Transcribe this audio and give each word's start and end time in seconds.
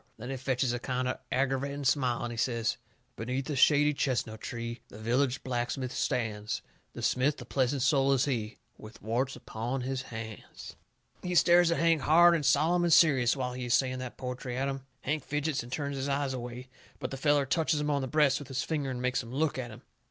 Then 0.17 0.31
he 0.31 0.35
fetches 0.37 0.73
a 0.73 0.79
kind 0.79 1.07
o' 1.07 1.19
aggervating 1.31 1.85
smile, 1.85 2.23
and 2.23 2.33
he 2.33 2.35
says: 2.37 2.77
"Beneath 3.15 3.47
a 3.51 3.55
shady 3.55 3.93
chestnut 3.93 4.41
tree 4.41 4.81
The 4.87 4.97
village 4.97 5.43
blacksmith 5.43 5.91
stands. 5.93 6.63
The 6.93 7.03
smith, 7.03 7.39
a 7.39 7.45
pleasant 7.45 7.83
soul 7.83 8.11
is 8.13 8.25
he 8.25 8.57
With 8.79 8.99
warts 9.03 9.35
upon 9.35 9.81
his 9.81 10.01
hands" 10.01 10.75
He 11.21 11.35
stares 11.35 11.69
at 11.69 11.77
Hank 11.77 12.01
hard 12.01 12.33
and 12.33 12.43
solemn 12.43 12.83
and 12.83 12.91
serious 12.91 13.37
while 13.37 13.53
he 13.53 13.65
is 13.65 13.75
saying 13.75 13.99
that 13.99 14.17
poetry 14.17 14.57
at 14.57 14.67
him. 14.67 14.87
Hank 15.01 15.23
fidgets 15.23 15.61
and 15.61 15.71
turns 15.71 15.97
his 15.97 16.09
eyes 16.09 16.33
away. 16.33 16.67
But 16.99 17.11
the 17.11 17.15
feller 17.17 17.45
touches 17.45 17.79
him 17.79 17.91
on 17.91 18.01
the 18.01 18.07
breast 18.07 18.39
with 18.39 18.47
his 18.47 18.63
finger, 18.63 18.89
and 18.89 19.03
makes 19.03 19.21
him 19.21 19.31
look 19.31 19.59
at 19.59 19.69
him. 19.69 19.83